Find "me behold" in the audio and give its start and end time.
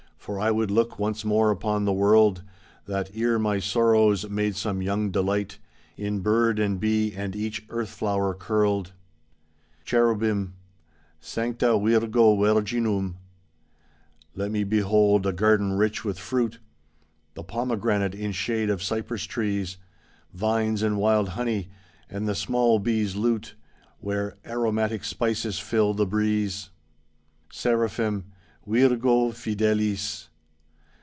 14.51-15.25